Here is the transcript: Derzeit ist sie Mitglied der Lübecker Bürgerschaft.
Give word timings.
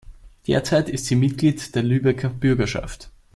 Derzeit 0.47 0.89
ist 0.89 1.05
sie 1.05 1.15
Mitglied 1.15 1.75
der 1.75 1.83
Lübecker 1.83 2.29
Bürgerschaft. 2.29 3.11